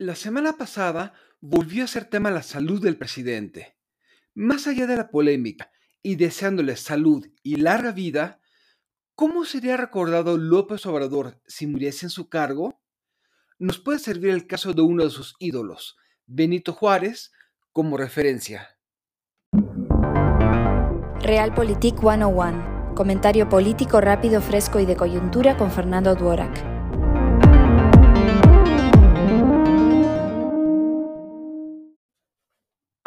La 0.00 0.14
semana 0.14 0.54
pasada 0.54 1.12
volvió 1.42 1.84
a 1.84 1.86
ser 1.86 2.06
tema 2.06 2.30
la 2.30 2.42
salud 2.42 2.82
del 2.82 2.96
presidente. 2.96 3.76
Más 4.32 4.66
allá 4.66 4.86
de 4.86 4.96
la 4.96 5.10
polémica 5.10 5.70
y 6.02 6.16
deseándole 6.16 6.76
salud 6.76 7.26
y 7.42 7.56
larga 7.56 7.92
vida, 7.92 8.40
¿cómo 9.14 9.44
sería 9.44 9.76
recordado 9.76 10.38
López 10.38 10.86
Obrador 10.86 11.38
si 11.46 11.66
muriese 11.66 12.06
en 12.06 12.10
su 12.10 12.30
cargo? 12.30 12.80
Nos 13.58 13.78
puede 13.78 13.98
servir 13.98 14.30
el 14.30 14.46
caso 14.46 14.72
de 14.72 14.80
uno 14.80 15.04
de 15.04 15.10
sus 15.10 15.36
ídolos, 15.38 15.98
Benito 16.24 16.72
Juárez, 16.72 17.30
como 17.70 17.98
referencia. 17.98 18.78
Realpolitik 21.20 22.00
101. 22.00 22.94
Comentario 22.94 23.50
político 23.50 24.00
rápido, 24.00 24.40
fresco 24.40 24.80
y 24.80 24.86
de 24.86 24.96
coyuntura 24.96 25.58
con 25.58 25.70
Fernando 25.70 26.14
Duorak. 26.14 26.79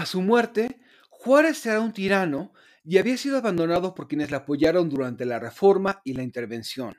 A 0.00 0.06
su 0.06 0.22
muerte, 0.22 0.80
Juárez 1.10 1.66
era 1.66 1.78
un 1.82 1.92
tirano 1.92 2.54
y 2.82 2.96
había 2.96 3.18
sido 3.18 3.36
abandonado 3.36 3.94
por 3.94 4.08
quienes 4.08 4.30
le 4.30 4.38
apoyaron 4.38 4.88
durante 4.88 5.26
la 5.26 5.38
Reforma 5.38 6.00
y 6.06 6.14
la 6.14 6.22
Intervención. 6.22 6.96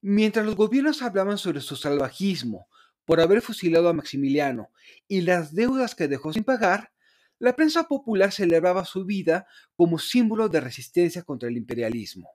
Mientras 0.00 0.46
los 0.46 0.56
gobiernos 0.56 1.02
hablaban 1.02 1.36
sobre 1.36 1.60
su 1.60 1.76
salvajismo 1.76 2.66
por 3.04 3.20
haber 3.20 3.42
fusilado 3.42 3.90
a 3.90 3.92
Maximiliano 3.92 4.70
y 5.06 5.20
las 5.20 5.54
deudas 5.54 5.94
que 5.94 6.08
dejó 6.08 6.32
sin 6.32 6.44
pagar, 6.44 6.92
la 7.38 7.54
prensa 7.54 7.86
popular 7.86 8.32
celebraba 8.32 8.86
su 8.86 9.04
vida 9.04 9.46
como 9.76 9.98
símbolo 9.98 10.48
de 10.48 10.60
resistencia 10.62 11.22
contra 11.24 11.50
el 11.50 11.58
imperialismo. 11.58 12.30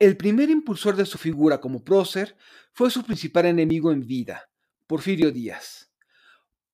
El 0.00 0.16
primer 0.16 0.50
impulsor 0.50 0.96
de 0.96 1.06
su 1.06 1.16
figura 1.16 1.60
como 1.60 1.84
prócer 1.84 2.36
fue 2.72 2.90
su 2.90 3.04
principal 3.04 3.46
enemigo 3.46 3.92
en 3.92 4.04
vida, 4.04 4.50
Porfirio 4.88 5.30
Díaz. 5.30 5.92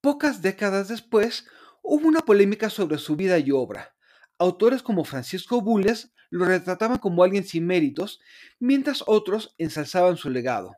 Pocas 0.00 0.40
décadas 0.40 0.88
después, 0.88 1.46
Hubo 1.86 2.08
una 2.08 2.20
polémica 2.20 2.70
sobre 2.70 2.96
su 2.96 3.14
vida 3.14 3.38
y 3.38 3.50
obra. 3.50 3.94
Autores 4.38 4.82
como 4.82 5.04
Francisco 5.04 5.60
Bulles 5.60 6.14
lo 6.30 6.46
retrataban 6.46 6.96
como 6.96 7.22
alguien 7.22 7.44
sin 7.44 7.66
méritos, 7.66 8.20
mientras 8.58 9.04
otros 9.06 9.54
ensalzaban 9.58 10.16
su 10.16 10.30
legado. 10.30 10.72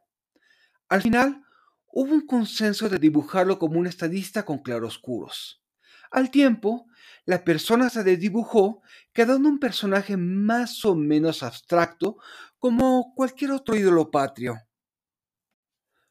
Al 0.88 1.02
final, 1.02 1.44
hubo 1.92 2.12
un 2.12 2.26
consenso 2.26 2.88
de 2.88 2.98
dibujarlo 2.98 3.60
como 3.60 3.78
un 3.78 3.86
estadista 3.86 4.44
con 4.44 4.58
claroscuros. 4.58 5.62
Al 6.10 6.32
tiempo, 6.32 6.86
la 7.24 7.44
persona 7.44 7.88
se 7.88 8.02
desdibujó, 8.02 8.82
quedando 9.12 9.48
un 9.48 9.60
personaje 9.60 10.16
más 10.16 10.84
o 10.84 10.96
menos 10.96 11.44
abstracto 11.44 12.16
como 12.58 13.14
cualquier 13.14 13.52
otro 13.52 13.76
ídolo 13.76 14.10
patrio. 14.10 14.56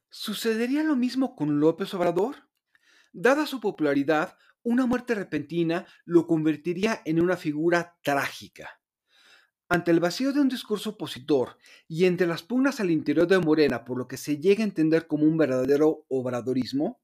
¿Sucedería 0.10 0.84
lo 0.84 0.96
mismo 0.96 1.36
con 1.36 1.60
López 1.60 1.94
Obrador? 1.94 2.48
Dada 3.12 3.46
su 3.46 3.60
popularidad, 3.60 4.38
una 4.66 4.88
muerte 4.88 5.14
repentina 5.14 5.86
lo 6.06 6.28
convertiría 6.28 7.02
en 7.06 7.22
una 7.22 7.38
figura 7.38 7.98
trágica. 8.04 8.82
Ante 9.70 9.92
el 9.92 10.00
vacío 10.00 10.34
de 10.34 10.42
un 10.42 10.50
discurso 10.50 10.92
opositor 10.92 11.58
y 11.88 12.06
entre 12.06 12.28
las 12.28 12.44
pugnas 12.44 12.80
al 12.80 12.92
interior 12.92 13.28
de 13.28 13.40
Morena 13.40 13.86
por 13.86 13.98
lo 13.98 14.08
que 14.08 14.18
se 14.18 14.38
llega 14.38 14.64
a 14.64 14.68
entender 14.68 15.08
como 15.08 15.24
un 15.24 15.38
verdadero 15.38 16.06
obradorismo, 16.10 17.00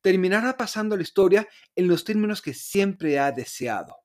terminará 0.00 0.56
pasando 0.56 0.96
la 0.96 1.02
historia 1.02 1.48
en 1.76 1.88
los 1.88 2.04
términos 2.04 2.42
que 2.42 2.52
siempre 2.52 3.18
ha 3.18 3.30
deseado. 3.30 3.96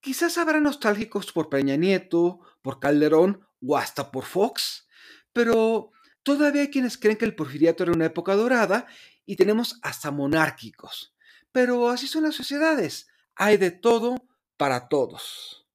Quizás 0.00 0.38
habrá 0.38 0.60
nostálgicos 0.60 1.32
por 1.32 1.48
Peña 1.48 1.76
Nieto, 1.76 2.40
por 2.62 2.78
Calderón 2.78 3.46
o 3.66 3.76
hasta 3.76 4.10
por 4.10 4.24
Fox, 4.24 4.86
pero 5.32 5.92
todavía 6.22 6.62
hay 6.62 6.70
quienes 6.70 6.98
creen 6.98 7.16
que 7.16 7.24
el 7.24 7.34
porfiriato 7.34 7.82
era 7.84 7.92
una 7.92 8.06
época 8.06 8.34
dorada 8.34 8.86
y 9.24 9.36
tenemos 9.36 9.78
hasta 9.82 10.10
monárquicos. 10.10 11.15
Pero 11.56 11.88
así 11.88 12.06
son 12.06 12.24
las 12.24 12.34
sociedades. 12.34 13.08
Hay 13.34 13.56
de 13.56 13.70
todo 13.70 14.28
para 14.58 14.88
todos. 14.88 15.66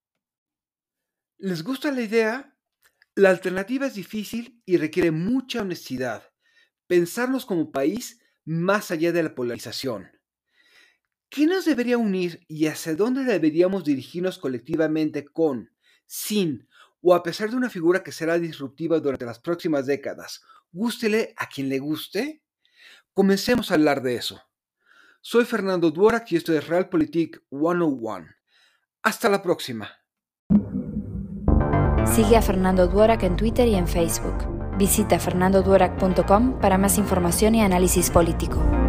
¿Les 1.40 1.64
gusta 1.64 1.92
la 1.92 2.02
idea? 2.02 2.56
La 3.16 3.32
alternativa 3.32 3.88
es 3.88 3.96
difícil 3.96 4.62
y 4.64 4.78
requiere 4.78 5.10
mucha 5.10 5.64
honestidad. 5.64 6.22
Pensarnos 6.86 7.48
como 7.48 7.72
país 7.72 8.20
más 8.46 8.92
allá 8.92 9.12
de 9.12 9.24
la 9.24 9.34
polarización. 9.34 10.12
¿Qué 11.30 11.48
nos 11.48 11.66
debería 11.66 11.98
unir 11.98 12.46
y 12.48 12.68
hacia 12.68 12.94
dónde 12.94 13.24
deberíamos 13.24 13.84
dirigirnos 13.84 14.38
colectivamente 14.38 15.26
con, 15.26 15.72
sin 16.06 16.70
o 17.02 17.16
a 17.16 17.24
pesar 17.24 17.50
de 17.50 17.56
una 17.56 17.72
figura 17.72 18.04
que 18.04 18.12
será 18.12 18.38
disruptiva 18.38 19.00
durante 19.00 19.26
las 19.26 19.40
próximas 19.40 19.88
décadas? 19.88 20.44
Gústele 20.72 21.34
a 21.38 21.50
quien 21.50 21.70
le 21.70 21.80
guste. 21.80 22.44
Comencemos 23.16 23.72
a 23.72 23.74
hablar 23.74 24.04
de 24.04 24.18
eso. 24.18 24.44
Soy 25.24 25.46
Fernando 25.46 25.92
Duorak 25.92 26.32
y 26.32 26.36
esto 26.38 26.52
es 26.52 26.68
Realpolitik 26.68 27.44
101. 27.52 28.26
Hasta 29.04 29.30
la 29.30 29.44
próxima. 29.44 29.88
Sigue 32.08 32.36
a 32.36 32.42
Fernando 32.42 32.88
Duorak 32.88 33.22
en 33.22 33.36
Twitter 33.36 33.68
y 33.68 33.76
en 33.76 33.88
Facebook. 33.88 34.34
Visita 34.80 35.20
fernandoduorak.com 35.20 36.60
para 36.60 36.80
más 36.80 36.98
información 36.98 37.54
y 37.54 37.62
análisis 37.62 38.10
político. 38.10 38.81